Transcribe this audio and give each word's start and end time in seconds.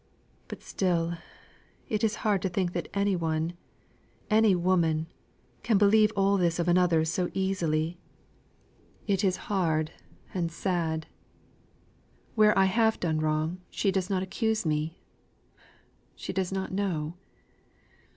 But 0.47 0.63
still, 0.63 1.15
it 1.87 2.03
is 2.03 2.15
hard 2.25 2.41
to 2.41 2.49
think 2.49 2.73
that 2.73 2.87
any 2.91 3.15
one 3.15 3.53
any 4.31 4.55
woman 4.55 5.05
can 5.61 5.77
believe 5.77 6.11
all 6.15 6.37
this 6.37 6.57
of 6.57 6.67
another 6.67 7.05
so 7.05 7.29
easily. 7.35 7.99
It 9.05 9.23
is 9.23 9.35
hard 9.45 9.91
and 10.33 10.51
sad. 10.51 11.05
Where 12.33 12.57
I 12.57 12.65
have 12.65 12.99
done 12.99 13.19
wrong, 13.21 13.61
she 13.69 13.91
does 13.91 14.09
not 14.09 14.23
accuse 14.23 14.65
me 14.65 14.97
she 16.15 16.33
does 16.33 16.51
not 16.51 16.71
know. 16.71 17.13